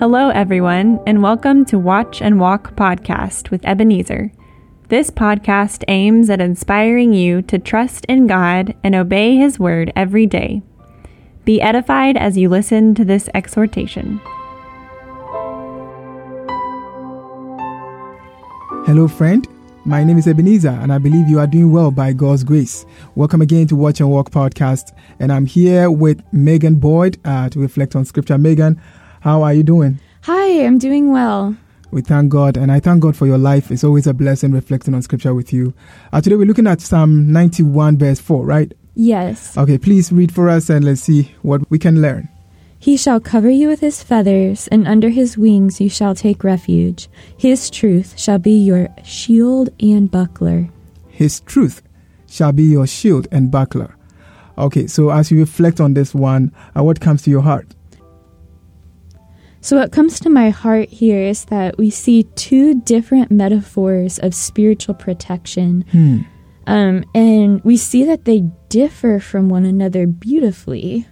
Hello, 0.00 0.30
everyone, 0.30 0.98
and 1.06 1.22
welcome 1.22 1.62
to 1.66 1.78
Watch 1.78 2.22
and 2.22 2.40
Walk 2.40 2.74
podcast 2.74 3.50
with 3.50 3.62
Ebenezer. 3.66 4.32
This 4.88 5.10
podcast 5.10 5.84
aims 5.88 6.30
at 6.30 6.40
inspiring 6.40 7.12
you 7.12 7.42
to 7.42 7.58
trust 7.58 8.06
in 8.06 8.26
God 8.26 8.74
and 8.82 8.94
obey 8.94 9.36
His 9.36 9.58
word 9.58 9.92
every 9.94 10.24
day. 10.24 10.62
Be 11.44 11.60
edified 11.60 12.16
as 12.16 12.38
you 12.38 12.48
listen 12.48 12.94
to 12.94 13.04
this 13.04 13.28
exhortation. 13.34 14.22
Hello, 18.86 19.06
friend. 19.06 19.46
My 19.84 20.02
name 20.02 20.16
is 20.16 20.26
Ebenezer, 20.26 20.78
and 20.80 20.94
I 20.94 20.96
believe 20.96 21.28
you 21.28 21.38
are 21.40 21.46
doing 21.46 21.72
well 21.72 21.90
by 21.90 22.14
God's 22.14 22.42
grace. 22.42 22.86
Welcome 23.16 23.42
again 23.42 23.66
to 23.66 23.76
Watch 23.76 24.00
and 24.00 24.10
Walk 24.10 24.30
podcast, 24.30 24.96
and 25.18 25.30
I'm 25.30 25.44
here 25.44 25.90
with 25.90 26.22
Megan 26.32 26.76
Boyd 26.76 27.18
uh, 27.26 27.50
to 27.50 27.58
reflect 27.58 27.94
on 27.94 28.06
Scripture. 28.06 28.38
Megan, 28.38 28.80
how 29.20 29.42
are 29.42 29.54
you 29.54 29.62
doing? 29.62 30.00
Hi, 30.22 30.64
I'm 30.64 30.78
doing 30.78 31.12
well. 31.12 31.56
We 31.90 32.02
thank 32.02 32.30
God, 32.30 32.56
and 32.56 32.70
I 32.70 32.80
thank 32.80 33.02
God 33.02 33.16
for 33.16 33.26
your 33.26 33.38
life. 33.38 33.70
It's 33.70 33.84
always 33.84 34.06
a 34.06 34.14
blessing 34.14 34.52
reflecting 34.52 34.94
on 34.94 35.02
Scripture 35.02 35.34
with 35.34 35.52
you. 35.52 35.74
Uh, 36.12 36.20
today 36.20 36.36
we're 36.36 36.46
looking 36.46 36.66
at 36.66 36.80
Psalm 36.80 37.32
91, 37.32 37.98
verse 37.98 38.20
4, 38.20 38.44
right? 38.44 38.72
Yes. 38.94 39.56
Okay, 39.56 39.78
please 39.78 40.12
read 40.12 40.32
for 40.32 40.48
us 40.48 40.70
and 40.70 40.84
let's 40.84 41.02
see 41.02 41.34
what 41.42 41.68
we 41.70 41.78
can 41.78 42.00
learn. 42.00 42.28
He 42.78 42.96
shall 42.96 43.20
cover 43.20 43.50
you 43.50 43.68
with 43.68 43.80
his 43.80 44.02
feathers, 44.02 44.68
and 44.68 44.88
under 44.88 45.10
his 45.10 45.36
wings 45.36 45.80
you 45.80 45.90
shall 45.90 46.14
take 46.14 46.44
refuge. 46.44 47.08
His 47.36 47.68
truth 47.68 48.18
shall 48.18 48.38
be 48.38 48.58
your 48.58 48.88
shield 49.04 49.68
and 49.80 50.10
buckler. 50.10 50.70
His 51.08 51.40
truth 51.40 51.82
shall 52.26 52.52
be 52.52 52.62
your 52.62 52.86
shield 52.86 53.28
and 53.30 53.50
buckler. 53.50 53.96
Okay, 54.56 54.86
so 54.86 55.10
as 55.10 55.30
you 55.30 55.40
reflect 55.40 55.80
on 55.80 55.94
this 55.94 56.14
one, 56.14 56.52
uh, 56.76 56.82
what 56.82 57.00
comes 57.00 57.22
to 57.22 57.30
your 57.30 57.42
heart? 57.42 57.74
So, 59.62 59.76
what 59.76 59.92
comes 59.92 60.18
to 60.20 60.30
my 60.30 60.50
heart 60.50 60.88
here 60.88 61.20
is 61.20 61.44
that 61.46 61.76
we 61.76 61.90
see 61.90 62.22
two 62.34 62.80
different 62.80 63.30
metaphors 63.30 64.18
of 64.18 64.34
spiritual 64.34 64.94
protection. 64.94 65.84
Hmm. 65.92 66.20
Um, 66.66 67.04
and 67.14 67.62
we 67.64 67.76
see 67.76 68.04
that 68.04 68.24
they 68.24 68.44
differ 68.68 69.20
from 69.20 69.48
one 69.48 69.66
another 69.66 70.06
beautifully. 70.06 71.06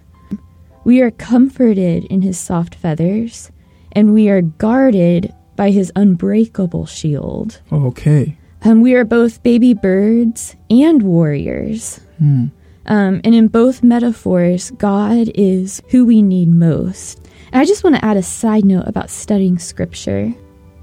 We 0.83 1.01
are 1.01 1.11
comforted 1.11 2.05
in 2.05 2.21
his 2.21 2.39
soft 2.39 2.73
feathers, 2.73 3.51
and 3.91 4.13
we 4.13 4.29
are 4.29 4.41
guarded 4.41 5.33
by 5.55 5.69
his 5.71 5.91
unbreakable 5.95 6.85
shield. 6.87 7.61
Okay. 7.71 8.37
Um, 8.63 8.81
we 8.81 8.95
are 8.95 9.05
both 9.05 9.43
baby 9.43 9.73
birds 9.73 10.55
and 10.69 11.03
warriors. 11.03 11.99
Hmm. 12.17 12.47
Um, 12.87 13.21
and 13.23 13.35
in 13.35 13.47
both 13.47 13.83
metaphors, 13.83 14.71
God 14.71 15.29
is 15.35 15.83
who 15.89 16.05
we 16.05 16.23
need 16.23 16.49
most. 16.49 17.28
And 17.51 17.61
I 17.61 17.65
just 17.65 17.83
want 17.83 17.95
to 17.95 18.05
add 18.05 18.17
a 18.17 18.23
side 18.23 18.65
note 18.65 18.87
about 18.87 19.09
studying 19.09 19.57
scripture. 19.57 20.33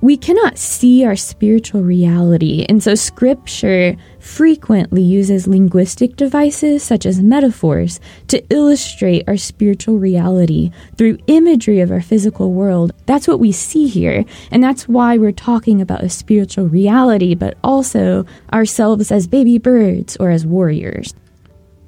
We 0.03 0.19
cannot 0.19 0.59
see 0.59 1.07
our 1.07 1.17
spiritual 1.17 1.83
reality, 1.83 2.67
and 2.69 2.83
so 2.83 2.95
scripture 2.95 3.97
frequently 4.21 5.03
uses 5.03 5.49
linguistic 5.49 6.17
devices 6.17 6.83
such 6.83 7.07
as 7.07 7.23
metaphors 7.23 7.99
to 8.29 8.45
illustrate 8.51 9.25
our 9.27 9.39
spiritual 9.39 9.99
reality 9.99 10.71
through 10.97 11.19
imagery 11.29 11.81
of 11.81 11.91
our 11.91 12.03
physical 12.03 12.53
world. 12.53 12.93
That's 13.07 13.27
what 13.27 13.41
we 13.41 13.53
see 13.53 13.89
here, 13.89 14.25
and 14.51 14.63
that's 14.63 14.87
why 14.87 15.17
we're 15.17 15.33
talking 15.33 15.81
about 15.81 16.05
a 16.05 16.11
spiritual 16.11 16.69
reality, 16.69 17.35
but 17.35 17.57
also 17.65 18.27
ourselves 18.53 19.11
as 19.11 19.27
baby 19.27 19.57
birds 19.57 20.17
or 20.19 20.31
as 20.31 20.45
warriors. 20.45 21.15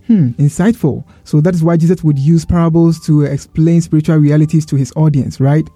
Hmm, 0.08 0.30
insightful. 0.38 1.04
So 1.24 1.40
that 1.42 1.54
is 1.54 1.62
why 1.62 1.76
Jesus 1.76 2.02
would 2.02 2.18
use 2.18 2.46
parables 2.46 2.98
to 3.06 3.22
explain 3.22 3.82
spiritual 3.82 4.16
realities 4.16 4.64
to 4.66 4.76
his 4.76 4.90
audience, 4.96 5.38
right? 5.38 5.68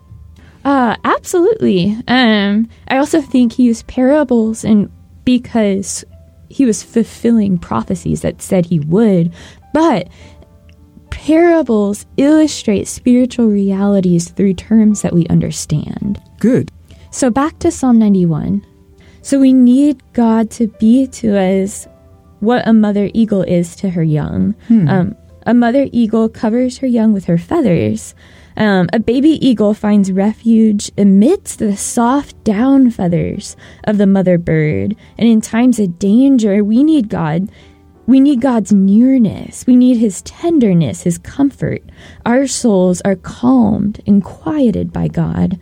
Uh, 0.65 0.97
absolutely. 1.04 1.97
Um, 2.09 2.69
I 2.88 2.97
also 2.97 3.20
think 3.20 3.53
he 3.53 3.65
used 3.65 3.87
parables 3.88 4.65
and 4.65 4.91
because 5.25 6.03
he 6.48 6.65
was 6.65 6.82
fulfilling 6.82 7.59
prophecies 7.59 8.22
that 8.22 8.41
said 8.41 8.65
he 8.65 8.81
would, 8.81 9.34
but 9.75 10.09
parables 11.10 12.06
illustrate 12.16 12.88
spiritual 12.88 13.49
realities 13.49 14.31
through 14.31 14.54
terms 14.54 15.03
that 15.03 15.12
we 15.12 15.26
understand. 15.26 16.22
Good. 16.38 16.70
So 17.10 17.31
back 17.31 17.59
to 17.59 17.70
Psalm 17.70 17.99
91. 17.99 18.64
So 19.20 19.38
we 19.38 19.53
need 19.53 20.03
God 20.14 20.50
to 20.53 20.69
be 20.69 21.06
to 21.09 21.38
us 21.38 21.87
what 22.42 22.66
a 22.66 22.72
mother 22.72 23.08
eagle 23.14 23.42
is 23.42 23.76
to 23.76 23.91
her 23.91 24.03
young. 24.03 24.54
Hmm. 24.66 24.88
Um, 24.88 25.16
a 25.47 25.54
mother 25.54 25.88
eagle 25.92 26.28
covers 26.28 26.78
her 26.78 26.88
young 26.88 27.12
with 27.12 27.26
her 27.26 27.38
feathers. 27.38 28.16
Um, 28.56 28.88
a 28.92 28.98
baby 28.98 29.44
eagle 29.47 29.75
finds 29.75 30.10
refuge 30.10 30.91
amidst 30.98 31.60
the 31.60 31.76
soft 31.76 32.42
down 32.42 32.91
feathers 32.91 33.56
of 33.84 33.97
the 33.97 34.08
mother 34.08 34.38
bird. 34.38 34.97
And 35.16 35.28
in 35.28 35.41
times 35.41 35.78
of 35.78 36.00
danger, 36.00 36.64
we 36.64 36.82
need 36.82 37.08
God. 37.08 37.48
We 38.06 38.19
need 38.19 38.41
God's 38.41 38.72
nearness. 38.72 39.64
We 39.64 39.76
need 39.76 39.98
His 39.98 40.20
tenderness, 40.22 41.02
His 41.02 41.19
comfort. 41.19 41.82
Our 42.26 42.48
souls 42.48 43.00
are 43.02 43.16
calmed 43.16 44.02
and 44.04 44.22
quieted 44.22 44.92
by 44.92 45.06
God. 45.06 45.60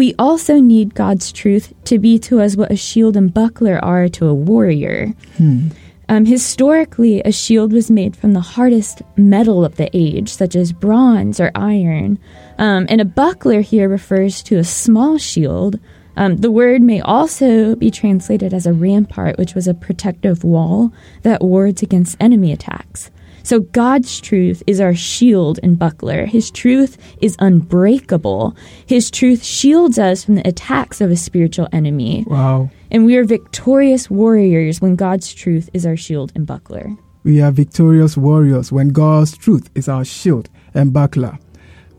We 0.00 0.14
also 0.18 0.60
need 0.60 0.94
God's 0.94 1.30
truth 1.30 1.74
to 1.84 1.98
be 1.98 2.18
to 2.20 2.40
us 2.40 2.56
what 2.56 2.72
a 2.72 2.76
shield 2.76 3.18
and 3.18 3.34
buckler 3.34 3.78
are 3.84 4.08
to 4.08 4.28
a 4.28 4.32
warrior. 4.32 5.12
Hmm. 5.36 5.68
Um, 6.08 6.24
historically, 6.24 7.20
a 7.20 7.30
shield 7.30 7.70
was 7.74 7.90
made 7.90 8.16
from 8.16 8.32
the 8.32 8.40
hardest 8.40 9.02
metal 9.16 9.62
of 9.62 9.76
the 9.76 9.90
age, 9.92 10.30
such 10.30 10.56
as 10.56 10.72
bronze 10.72 11.38
or 11.38 11.50
iron. 11.54 12.18
Um, 12.56 12.86
and 12.88 13.02
a 13.02 13.04
buckler 13.04 13.60
here 13.60 13.90
refers 13.90 14.42
to 14.44 14.56
a 14.56 14.64
small 14.64 15.18
shield. 15.18 15.78
Um, 16.16 16.38
the 16.38 16.50
word 16.50 16.80
may 16.80 17.02
also 17.02 17.76
be 17.76 17.90
translated 17.90 18.54
as 18.54 18.66
a 18.66 18.72
rampart, 18.72 19.36
which 19.36 19.54
was 19.54 19.68
a 19.68 19.74
protective 19.74 20.44
wall 20.44 20.94
that 21.24 21.42
wards 21.42 21.82
against 21.82 22.16
enemy 22.18 22.52
attacks. 22.52 23.10
So 23.42 23.60
God's 23.60 24.20
truth 24.20 24.62
is 24.66 24.80
our 24.80 24.94
shield 24.94 25.58
and 25.62 25.78
buckler. 25.78 26.26
His 26.26 26.50
truth 26.50 26.98
is 27.20 27.36
unbreakable. 27.38 28.56
His 28.86 29.10
truth 29.10 29.42
shields 29.42 29.98
us 29.98 30.24
from 30.24 30.36
the 30.36 30.46
attacks 30.46 31.00
of 31.00 31.10
a 31.10 31.16
spiritual 31.16 31.68
enemy. 31.72 32.24
Wow. 32.26 32.70
And 32.90 33.06
we 33.06 33.16
are 33.16 33.24
victorious 33.24 34.10
warriors 34.10 34.80
when 34.80 34.96
God's 34.96 35.32
truth 35.32 35.70
is 35.72 35.86
our 35.86 35.96
shield 35.96 36.32
and 36.34 36.46
buckler. 36.46 36.96
We 37.22 37.42
are 37.42 37.50
victorious 37.50 38.16
warriors 38.16 38.72
when 38.72 38.88
God's 38.88 39.36
truth 39.36 39.68
is 39.74 39.88
our 39.88 40.04
shield 40.04 40.48
and 40.74 40.92
buckler. 40.92 41.38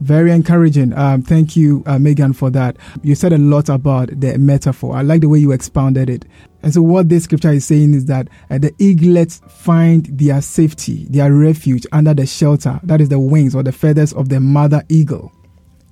Very 0.02 0.32
encouraging. 0.32 0.94
Um, 0.94 1.22
thank 1.22 1.56
you, 1.56 1.84
uh, 1.86 2.00
Megan, 2.00 2.34
for 2.34 2.50
that. 2.50 2.76
You 3.04 3.14
said 3.14 3.34
a 3.34 3.38
lot 3.38 3.70
about 3.70 4.10
the 4.20 4.36
metaphor. 4.40 4.96
I 4.96 5.04
like 5.04 5.22
the 5.22 5.30
way 5.30 5.38
you 5.38 5.52
expounded 5.52 6.10
it. 6.10 6.26
And 6.64 6.74
so, 6.74 6.82
what 6.82 7.08
this 7.08 7.26
scripture 7.26 7.52
is 7.52 7.66
saying 7.66 7.94
is 7.94 8.06
that 8.06 8.28
uh, 8.50 8.58
the 8.58 8.72
eaglets 8.80 9.42
find 9.48 10.06
their 10.08 10.42
safety, 10.42 11.06
their 11.08 11.32
refuge 11.32 11.86
under 11.92 12.16
the 12.16 12.26
shelter, 12.26 12.80
that 12.84 13.00
is 13.00 13.10
the 13.10 13.20
wings 13.20 13.54
or 13.54 13.62
the 13.62 13.72
feathers 13.72 14.12
of 14.14 14.30
the 14.30 14.40
mother 14.40 14.84
eagle. 14.90 15.32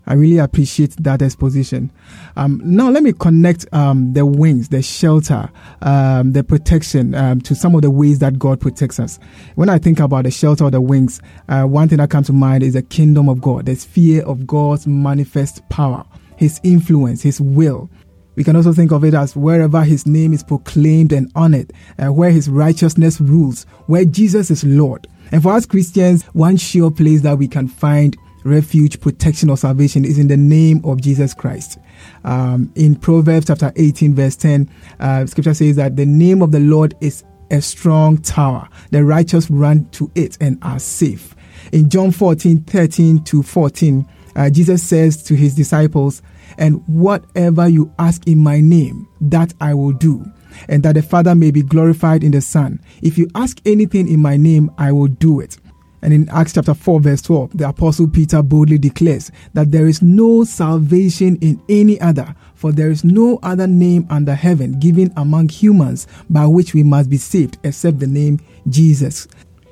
I 0.09 0.14
really 0.14 0.40
appreciate 0.40 0.96
that 1.03 1.22
exposition. 1.22 1.92
Um, 2.36 2.59
now, 2.66 2.90
let 2.90 3.03
me 3.03 3.14
connect 3.14 3.72
um, 3.72 4.14
the 4.14 4.25
wings, 4.25 4.70
the 4.70 4.81
shelter, 4.81 5.52
um, 5.84 6.34
the 6.34 6.44
protection 6.44 7.14
um, 7.14 7.42
to 7.42 7.53
some 7.53 7.75
of 7.75 7.84
the 7.84 7.92
ways 7.92 8.18
that 8.20 8.40
God 8.40 8.59
protects 8.59 9.00
us. 9.00 9.20
When 9.53 9.70
I 9.70 9.78
think 9.78 10.00
about 10.00 10.24
the 10.24 10.31
shelter 10.31 10.64
or 10.64 10.72
the 10.72 10.81
wings, 10.81 11.22
uh, 11.47 11.64
one 11.64 11.88
thing 11.88 12.00
that 12.00 12.09
comes 12.09 12.25
to 12.28 12.34
mind 12.34 12.64
is 12.64 12.74
the 12.74 12.81
kingdom 12.81 13.30
of 13.30 13.40
God, 13.40 13.68
the 13.68 13.75
sphere 13.75 14.24
of 14.24 14.47
God's 14.47 14.88
manifest 14.88 15.62
power, 15.70 16.03
His 16.38 16.59
influence, 16.64 17.22
His 17.22 17.40
will. 17.40 17.88
We 18.36 18.44
can 18.44 18.56
also 18.56 18.74
think 18.74 18.91
of 18.91 19.03
it 19.03 19.14
as 19.14 19.36
wherever 19.36 19.84
His 19.84 20.08
name 20.08 20.34
is 20.34 20.44
proclaimed 20.44 21.14
and 21.14 21.31
honored, 21.36 21.72
uh, 22.00 22.12
where 22.12 22.31
His 22.31 22.50
righteousness 22.50 23.22
rules, 23.22 23.67
where 23.85 24.05
Jesus 24.05 24.50
is 24.50 24.64
Lord. 24.64 25.05
And 25.32 25.44
for 25.44 25.53
us 25.53 25.67
Christians, 25.67 26.23
one 26.34 26.58
sure 26.58 26.90
place 26.90 27.22
that 27.22 27.38
we 27.38 27.47
can 27.47 27.67
find 27.67 28.17
refuge, 28.49 28.99
protection, 28.99 29.49
or 29.49 29.57
salvation 29.57 30.03
is 30.03 30.17
in 30.17 30.28
the 30.28 30.37
name 30.37 30.81
of 30.84 31.01
Jesus 31.01 31.34
Christ. 31.34 31.78
Um, 32.23 32.72
in 32.75 32.96
Proverbs 32.96 33.47
chapter 33.47 33.72
18, 33.75 34.16
verse 34.16 34.35
10, 34.35 34.69
uh, 34.99 35.25
scripture 35.25 35.53
says 35.53 35.75
that 35.78 35.96
the 35.96 36.05
name 36.05 36.41
of 36.41 36.51
the 36.51 36.59
Lord 36.59 36.96
is 37.01 37.23
a 37.51 37.61
strong 37.61 38.17
tower. 38.17 38.67
The 38.91 39.03
righteous 39.03 39.49
run 39.49 39.90
to 39.91 40.11
it 40.16 40.37
and 40.41 40.57
are 40.61 40.79
safe. 40.79 41.35
In 41.72 41.90
John 41.90 42.11
14, 42.11 42.63
13 42.63 43.23
to 43.25 43.43
14, 43.43 44.07
uh, 44.35 44.49
Jesus 44.49 44.84
says 44.84 45.23
to 45.23 45.35
his 45.35 45.55
disciples, 45.55 46.22
And 46.57 46.84
whatever 46.87 47.67
you 47.67 47.93
ask 47.99 48.28
in 48.28 48.40
my 48.40 48.59
name, 48.59 49.07
that 49.22 49.53
I 49.59 49.73
will 49.73 49.91
do, 49.91 50.25
and 50.67 50.84
that 50.84 50.95
the 50.95 51.02
Father 51.02 51.35
may 51.35 51.52
be 51.52 51.61
glorified 51.61 52.23
in 52.23 52.31
the 52.31 52.41
Son. 52.41 52.81
If 53.02 53.17
you 53.17 53.29
ask 53.35 53.59
anything 53.66 54.07
in 54.07 54.22
my 54.22 54.37
name, 54.37 54.72
I 54.78 54.91
will 54.91 55.07
do 55.07 55.40
it. 55.40 55.57
And 56.01 56.13
in 56.13 56.29
Acts 56.29 56.53
chapter 56.53 56.73
4, 56.73 56.99
verse 57.01 57.22
12, 57.22 57.57
the 57.57 57.67
Apostle 57.67 58.07
Peter 58.07 58.41
boldly 58.41 58.78
declares 58.78 59.31
that 59.53 59.72
there 59.72 59.87
is 59.87 60.01
no 60.01 60.43
salvation 60.43 61.37
in 61.37 61.61
any 61.69 61.99
other, 62.01 62.35
for 62.55 62.72
there 62.72 62.91
is 62.91 63.03
no 63.03 63.40
other 63.43 63.67
name 63.67 64.07
under 64.09 64.34
heaven 64.34 64.79
given 64.79 65.11
among 65.17 65.49
humans 65.49 66.07
by 66.29 66.46
which 66.46 66.73
we 66.73 66.84
must 66.84 67.09
be 67.09 67.17
saved 67.17 67.57
except 67.63 67.99
the 67.99 68.07
name 68.07 68.40
Jesus. 68.69 69.28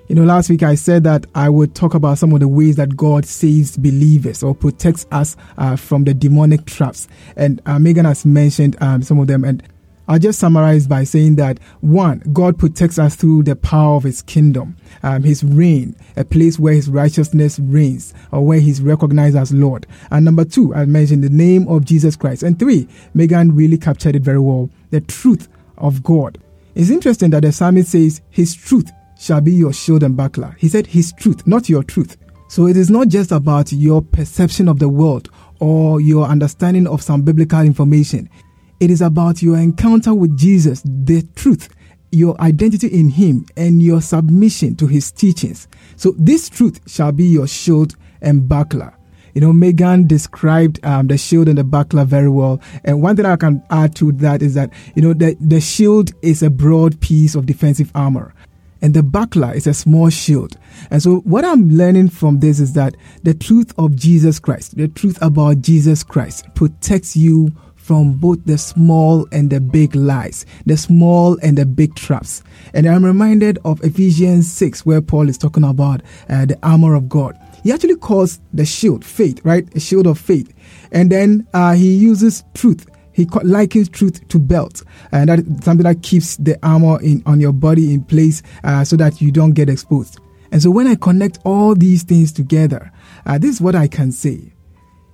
You 0.08 0.16
know, 0.16 0.24
last 0.24 0.50
week 0.50 0.64
I 0.64 0.76
said 0.76 1.04
that 1.04 1.26
I 1.36 1.50
would 1.50 1.76
talk 1.76 1.94
about 1.94 2.18
some 2.18 2.32
of 2.32 2.40
the 2.40 2.48
ways 2.48 2.78
that 2.78 2.96
God 2.96 3.26
saves 3.26 3.76
believers 3.76 4.42
or 4.42 4.56
protects 4.56 5.06
us 5.12 5.36
uh, 5.58 5.76
from 5.76 6.06
the 6.06 6.14
demonic 6.14 6.66
traps. 6.66 7.10
And 7.36 7.62
uh, 7.66 7.78
Megan 7.78 8.06
has 8.06 8.26
mentioned 8.26 8.78
um, 8.80 9.02
some 9.02 9.20
of 9.20 9.28
them. 9.28 9.44
And 9.44 9.62
I'll 10.08 10.20
just 10.20 10.40
summarize 10.40 10.88
by 10.88 11.04
saying 11.04 11.36
that 11.36 11.60
one, 11.82 12.20
God 12.32 12.58
protects 12.58 12.98
us 12.98 13.16
through 13.16 13.44
the 13.44 13.56
power 13.56 13.96
of 13.96 14.04
His 14.04 14.22
kingdom, 14.22 14.78
um, 15.04 15.24
His 15.24 15.44
reign, 15.44 15.96
a 16.16 16.24
place 16.24 16.58
where 16.58 16.74
His 16.74 16.90
righteousness 16.90 17.60
reigns 17.60 18.14
or 18.32 18.46
where 18.46 18.60
He's 18.60 18.82
recognized 18.82 19.36
as 19.36 19.52
Lord. 19.52 19.86
And 20.12 20.26
number 20.26 20.46
two, 20.46 20.74
I 20.74 20.86
mentioned 20.86 21.24
the 21.24 21.30
name 21.30 21.68
of 21.68 21.86
Jesus 21.86 22.16
Christ. 22.16 22.44
And 22.44 22.58
three, 22.58 22.88
Megan 23.14 23.56
really 23.56 23.78
captured 23.78 24.16
it 24.16 24.22
very 24.22 24.40
well 24.40 24.70
the 24.92 25.02
truth 25.02 25.50
of 25.78 26.04
God. 26.04 26.38
It's 26.76 26.90
interesting 26.90 27.32
that 27.32 27.44
the 27.44 27.52
psalmist 27.52 27.92
says, 27.92 28.22
His 28.30 28.56
truth 28.56 28.92
shall 29.20 29.42
be 29.42 29.54
your 29.54 29.74
shield 29.74 30.04
and 30.04 30.16
buckler. 30.16 30.56
He 30.60 30.68
said 30.68 30.88
his 30.88 31.12
truth, 31.14 31.46
not 31.48 31.70
your 31.70 31.84
truth. 31.84 32.18
So 32.50 32.68
it 32.68 32.78
is 32.78 32.90
not 32.90 33.10
just 33.10 33.32
about 33.32 33.72
your 33.72 34.02
perception 34.02 34.70
of 34.70 34.80
the 34.80 34.90
world 34.90 35.30
or 35.60 36.00
your 36.00 36.26
understanding 36.26 36.88
of 36.88 37.02
some 37.02 37.24
biblical 37.24 37.62
information. 37.62 38.30
It 38.80 38.92
is 38.92 39.02
about 39.02 39.42
your 39.42 39.58
encounter 39.58 40.14
with 40.14 40.38
Jesus, 40.38 40.84
the 40.86 41.24
truth, 41.36 41.70
your 42.12 42.40
identity 42.40 42.88
in 42.88 43.10
Him, 43.10 43.46
and 43.56 43.82
your 43.82 44.02
submission 44.02 44.76
to 44.76 44.88
His 44.88 45.12
teachings. 45.12 45.68
So 45.96 46.14
this 46.18 46.50
truth 46.50 46.80
shall 46.90 47.12
be 47.12 47.26
your 47.26 47.48
shield 47.48 47.96
and 48.22 48.48
buckler. 48.48 48.94
You 49.34 49.42
know, 49.42 49.54
Megan 49.54 50.08
described 50.08 50.84
um, 50.84 51.08
the 51.08 51.18
shield 51.18 51.48
and 51.48 51.58
the 51.58 51.64
buckler 51.64 52.06
very 52.06 52.30
well. 52.30 52.60
And 52.84 53.02
one 53.02 53.16
thing 53.16 53.26
I 53.26 53.36
can 53.36 53.64
add 53.70 53.96
to 53.98 54.12
that 54.14 54.42
is 54.42 54.56
that, 54.56 54.72
you 54.96 55.02
know, 55.02 55.14
the, 55.14 55.38
the 55.40 55.62
shield 55.62 56.12
is 56.24 56.42
a 56.42 56.50
broad 56.50 57.00
piece 57.02 57.36
of 57.36 57.46
defensive 57.46 57.92
armor 57.94 58.34
and 58.82 58.94
the 58.94 59.04
buckler 59.04 59.54
is 59.54 59.68
a 59.68 59.74
small 59.74 60.10
shield. 60.10 60.58
And 60.92 61.02
so, 61.02 61.18
what 61.18 61.46
I'm 61.46 61.70
learning 61.70 62.10
from 62.10 62.40
this 62.40 62.60
is 62.60 62.74
that 62.74 62.96
the 63.24 63.34
truth 63.34 63.74
of 63.78 63.96
Jesus 63.96 64.40
Christ, 64.40 64.78
the 64.78 64.88
truth 64.88 65.18
about 65.22 65.62
Jesus 65.62 66.04
Christ, 66.04 66.46
protects 66.56 67.16
you 67.16 67.52
from 67.88 68.12
both 68.12 68.44
the 68.44 68.58
small 68.58 69.26
and 69.32 69.50
the 69.50 69.62
big 69.62 69.96
lies, 69.96 70.46
the 70.66 70.76
small 70.76 71.40
and 71.42 71.58
the 71.58 71.66
big 71.66 71.96
traps. 71.96 72.44
And 72.74 72.86
I'm 72.86 73.06
reminded 73.06 73.60
of 73.64 73.82
Ephesians 73.82 74.52
6, 74.52 74.86
where 74.86 75.02
Paul 75.02 75.30
is 75.30 75.38
talking 75.38 75.64
about 75.64 76.02
uh, 76.28 76.44
the 76.44 76.60
armor 76.64 76.96
of 76.96 77.08
God. 77.08 77.40
He 77.64 77.72
actually 77.72 77.96
calls 77.96 78.42
the 78.54 78.66
shield 78.66 79.06
faith, 79.06 79.40
right? 79.46 79.66
A 79.74 79.80
shield 79.80 80.06
of 80.06 80.20
faith. 80.20 80.54
And 80.92 81.10
then 81.10 81.48
uh, 81.54 81.76
he 81.76 81.96
uses 81.96 82.44
truth 82.54 82.86
he 83.14 83.26
likens 83.42 83.90
truth 83.90 84.28
to 84.28 84.38
belt, 84.38 84.84
and 85.12 85.28
that 85.28 85.40
is 85.40 85.46
something 85.64 85.86
that 85.86 86.04
keeps 86.04 86.38
the 86.38 86.56
armor 86.62 87.02
in 87.02 87.24
on 87.26 87.40
your 87.40 87.52
body 87.52 87.92
in 87.92 88.04
place, 88.04 88.44
uh, 88.64 88.84
so 88.84 88.96
that 88.98 89.20
you 89.20 89.32
don't 89.32 89.54
get 89.54 89.70
exposed. 89.70 90.20
And 90.52 90.62
so, 90.62 90.70
when 90.70 90.86
I 90.86 90.94
connect 90.94 91.40
all 91.44 91.74
these 91.74 92.04
things 92.04 92.32
together, 92.32 92.92
uh, 93.26 93.40
this 93.40 93.56
is 93.56 93.60
what 93.60 93.74
I 93.74 93.88
can 93.88 94.12
say. 94.12 94.54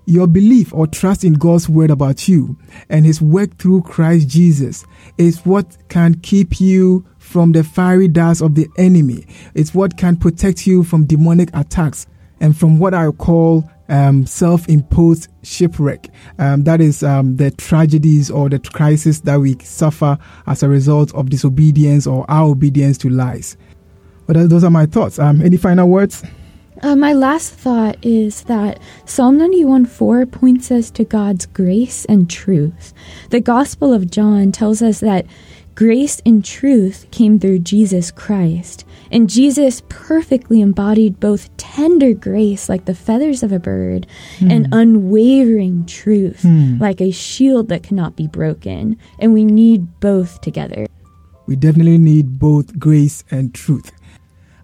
Your 0.05 0.27
belief 0.27 0.73
or 0.73 0.85
trust 0.85 1.23
in 1.23 1.33
God's 1.33 1.69
word 1.69 1.89
about 1.89 2.27
you 2.27 2.57
and 2.89 3.05
His 3.05 3.21
work 3.21 3.57
through 3.57 3.83
Christ 3.83 4.27
Jesus 4.27 4.85
is 5.17 5.45
what 5.45 5.77
can 5.87 6.15
keep 6.15 6.59
you 6.59 7.05
from 7.17 7.53
the 7.53 7.63
fiery 7.63 8.07
darts 8.07 8.41
of 8.41 8.55
the 8.55 8.67
enemy. 8.77 9.25
It's 9.55 9.73
what 9.73 9.97
can 9.97 10.17
protect 10.17 10.67
you 10.67 10.83
from 10.83 11.05
demonic 11.05 11.49
attacks 11.53 12.05
and 12.41 12.57
from 12.57 12.79
what 12.79 12.93
I 12.93 13.09
call 13.11 13.69
um, 13.89 14.25
self 14.25 14.67
imposed 14.67 15.29
shipwreck. 15.43 16.09
Um, 16.37 16.63
that 16.65 16.81
is 16.81 17.03
um, 17.03 17.37
the 17.37 17.51
tragedies 17.51 18.29
or 18.29 18.49
the 18.49 18.59
crisis 18.59 19.21
that 19.21 19.39
we 19.39 19.57
suffer 19.59 20.17
as 20.47 20.63
a 20.63 20.69
result 20.69 21.13
of 21.15 21.29
disobedience 21.29 22.05
or 22.07 22.29
our 22.29 22.49
obedience 22.49 22.97
to 22.99 23.09
lies. 23.09 23.55
But 24.25 24.49
those 24.49 24.63
are 24.63 24.69
my 24.69 24.85
thoughts. 24.85 25.19
Um, 25.19 25.41
any 25.41 25.57
final 25.57 25.87
words? 25.87 26.23
Uh, 26.83 26.97
my 26.97 27.13
last 27.13 27.53
thought 27.53 27.97
is 28.01 28.43
that 28.43 28.77
Psalm 29.05 29.37
91 29.37 29.85
4 29.85 30.25
points 30.25 30.69
us 30.69 30.91
to 30.91 31.05
God's 31.05 31.45
grace 31.45 32.03
and 32.05 32.29
truth. 32.29 32.93
The 33.29 33.39
Gospel 33.39 33.93
of 33.93 34.11
John 34.11 34.51
tells 34.51 34.81
us 34.81 34.99
that 34.99 35.25
grace 35.75 36.21
and 36.25 36.43
truth 36.43 37.07
came 37.09 37.39
through 37.39 37.59
Jesus 37.59 38.11
Christ. 38.11 38.85
And 39.11 39.29
Jesus 39.29 39.81
perfectly 39.87 40.59
embodied 40.59 41.21
both 41.21 41.55
tender 41.55 42.13
grace, 42.13 42.67
like 42.67 42.83
the 42.83 42.95
feathers 42.95 43.43
of 43.43 43.53
a 43.53 43.59
bird, 43.59 44.05
mm. 44.39 44.51
and 44.51 44.67
unwavering 44.73 45.85
truth, 45.85 46.41
mm. 46.41 46.81
like 46.81 46.99
a 46.99 47.11
shield 47.11 47.69
that 47.69 47.83
cannot 47.83 48.17
be 48.17 48.27
broken. 48.27 48.97
And 49.19 49.33
we 49.33 49.45
need 49.45 50.01
both 50.01 50.41
together. 50.41 50.87
We 51.45 51.55
definitely 51.55 51.97
need 51.97 52.39
both 52.39 52.77
grace 52.77 53.23
and 53.31 53.53
truth. 53.53 53.91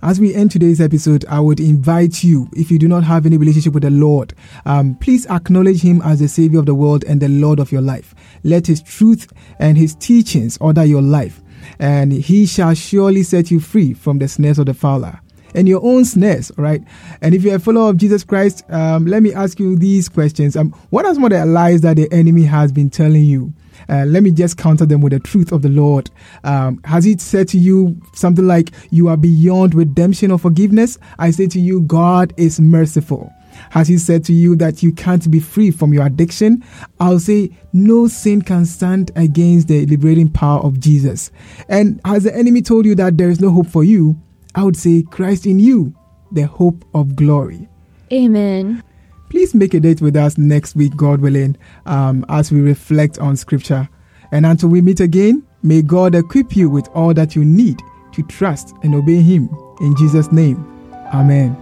As 0.01 0.19
we 0.19 0.33
end 0.33 0.51
today's 0.51 0.79
episode, 0.79 1.25
I 1.25 1.39
would 1.39 1.59
invite 1.59 2.23
you, 2.23 2.47
if 2.53 2.71
you 2.71 2.79
do 2.79 2.87
not 2.87 3.03
have 3.03 3.25
any 3.25 3.37
relationship 3.37 3.73
with 3.73 3.83
the 3.83 3.89
Lord, 3.89 4.33
um, 4.65 4.95
please 4.95 5.25
acknowledge 5.27 5.81
Him 5.81 6.01
as 6.03 6.19
the 6.19 6.27
Savior 6.27 6.59
of 6.59 6.65
the 6.65 6.75
world 6.75 7.03
and 7.03 7.21
the 7.21 7.27
Lord 7.27 7.59
of 7.59 7.71
your 7.71 7.81
life. 7.81 8.15
Let 8.43 8.67
His 8.67 8.81
truth 8.81 9.31
and 9.59 9.77
His 9.77 9.95
teachings 9.95 10.57
order 10.61 10.85
your 10.85 11.01
life 11.01 11.41
and 11.79 12.11
he 12.11 12.45
shall 12.45 12.73
surely 12.73 13.23
set 13.23 13.51
you 13.51 13.59
free 13.59 13.93
from 13.93 14.19
the 14.19 14.27
snares 14.27 14.59
of 14.59 14.65
the 14.65 14.73
fowler 14.73 15.19
and 15.55 15.67
your 15.67 15.83
own 15.83 16.05
snares, 16.05 16.51
right? 16.57 16.83
And 17.21 17.33
if 17.33 17.43
you're 17.43 17.55
a 17.55 17.59
follower 17.59 17.89
of 17.89 17.97
Jesus 17.97 18.23
Christ, 18.23 18.63
um, 18.69 19.07
let 19.07 19.23
me 19.23 19.33
ask 19.33 19.59
you 19.59 19.75
these 19.75 20.07
questions. 20.07 20.55
Um, 20.55 20.71
what 20.91 21.05
are 21.05 21.13
some 21.13 21.23
of 21.23 21.31
the 21.31 21.43
lies 21.43 21.81
that 21.81 21.97
the 21.97 22.11
enemy 22.11 22.43
has 22.43 22.71
been 22.71 22.91
telling 22.91 23.23
you? 23.23 23.51
Uh, 23.89 24.05
let 24.05 24.23
me 24.23 24.31
just 24.31 24.57
counter 24.57 24.85
them 24.85 25.01
with 25.01 25.13
the 25.13 25.19
truth 25.19 25.51
of 25.51 25.61
the 25.61 25.69
Lord. 25.69 26.09
Um, 26.43 26.79
has 26.85 27.03
He 27.03 27.17
said 27.17 27.47
to 27.49 27.57
you 27.57 27.99
something 28.13 28.45
like, 28.45 28.71
You 28.91 29.07
are 29.07 29.17
beyond 29.17 29.73
redemption 29.73 30.31
or 30.31 30.39
forgiveness? 30.39 30.97
I 31.17 31.31
say 31.31 31.47
to 31.47 31.59
you, 31.59 31.81
God 31.81 32.33
is 32.37 32.59
merciful. 32.59 33.31
Has 33.71 33.87
he 33.87 33.97
said 33.97 34.23
to 34.25 34.33
you 34.33 34.55
that 34.57 34.81
you 34.81 34.91
can't 34.91 35.29
be 35.29 35.39
free 35.39 35.71
from 35.71 35.93
your 35.93 36.05
addiction? 36.05 36.63
I'll 36.99 37.19
say 37.19 37.51
no 37.73 38.07
sin 38.07 38.41
can 38.41 38.65
stand 38.65 39.11
against 39.15 39.67
the 39.67 39.85
liberating 39.85 40.29
power 40.29 40.59
of 40.61 40.79
Jesus. 40.79 41.31
And 41.67 41.99
has 42.05 42.23
the 42.23 42.35
enemy 42.35 42.61
told 42.61 42.85
you 42.85 42.95
that 42.95 43.17
there 43.17 43.29
is 43.29 43.39
no 43.39 43.51
hope 43.51 43.67
for 43.67 43.83
you? 43.83 44.19
I 44.55 44.63
would 44.63 44.77
say 44.77 45.03
Christ 45.03 45.45
in 45.45 45.59
you, 45.59 45.93
the 46.31 46.43
hope 46.43 46.85
of 46.93 47.15
glory. 47.15 47.67
Amen. 48.11 48.83
Please 49.29 49.53
make 49.53 49.73
a 49.73 49.79
date 49.79 50.01
with 50.01 50.15
us 50.15 50.37
next 50.37 50.75
week, 50.75 50.95
God 50.95 51.21
willing, 51.21 51.55
um, 51.85 52.25
as 52.29 52.51
we 52.51 52.61
reflect 52.61 53.19
on 53.19 53.35
Scripture. 53.35 53.87
And 54.31 54.45
until 54.45 54.69
we 54.69 54.81
meet 54.81 54.99
again, 54.99 55.43
may 55.63 55.81
God 55.81 56.15
equip 56.15 56.55
you 56.55 56.69
with 56.69 56.87
all 56.93 57.13
that 57.13 57.35
you 57.35 57.45
need 57.45 57.79
to 58.13 58.23
trust 58.23 58.75
and 58.83 58.95
obey 58.95 59.21
Him. 59.21 59.49
In 59.81 59.95
Jesus' 59.95 60.31
name, 60.31 60.65
Amen. 61.13 61.55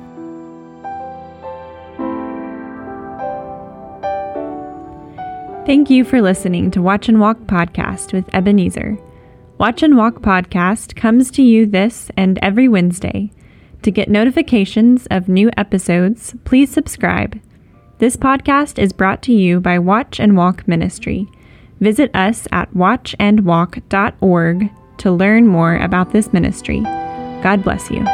Thank 5.66 5.90
you 5.90 6.06
for 6.06 6.22
listening 6.22 6.72
to 6.72 6.82
Watch 6.82 7.10
and 7.10 7.20
Walk 7.20 7.40
Podcast 7.42 8.14
with 8.14 8.34
Ebenezer. 8.34 8.98
Watch 9.58 9.84
and 9.84 9.98
Walk 9.98 10.22
Podcast 10.22 10.96
comes 10.96 11.30
to 11.32 11.42
you 11.42 11.66
this 11.66 12.10
and 12.16 12.40
every 12.42 12.70
Wednesday. 12.70 13.32
To 13.82 13.92
get 13.92 14.10
notifications 14.10 15.08
of 15.12 15.28
new 15.28 15.50
episodes, 15.58 16.36
please 16.46 16.72
subscribe. 16.72 17.40
This 18.00 18.16
podcast 18.16 18.78
is 18.78 18.94
brought 18.94 19.24
to 19.24 19.34
you 19.34 19.60
by 19.60 19.80
Watch 19.80 20.20
and 20.20 20.38
Walk 20.38 20.68
Ministry. 20.68 21.28
Visit 21.80 22.16
us 22.16 22.48
at 22.52 22.72
watchandwalk.org 22.76 24.70
to 25.00 25.12
learn 25.12 25.48
more 25.48 25.76
about 25.78 26.12
this 26.12 26.32
ministry. 26.32 26.82
God 26.82 27.64
bless 27.64 27.90
you. 27.90 28.06